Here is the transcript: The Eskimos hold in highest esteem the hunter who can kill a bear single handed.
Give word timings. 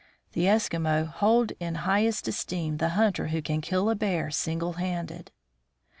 The 0.31 0.45
Eskimos 0.45 1.05
hold 1.07 1.51
in 1.59 1.75
highest 1.85 2.27
esteem 2.27 2.77
the 2.77 2.89
hunter 2.97 3.27
who 3.27 3.39
can 3.39 3.61
kill 3.61 3.87
a 3.87 3.93
bear 3.95 4.31
single 4.31 4.73
handed. 4.73 5.31